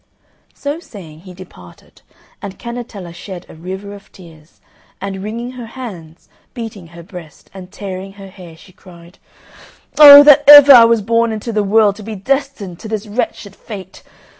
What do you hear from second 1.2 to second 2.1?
departed,